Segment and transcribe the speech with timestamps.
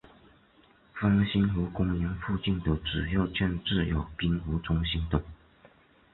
[0.95, 5.21] 方兴湖公园附近的主要建筑有滨湖中心等。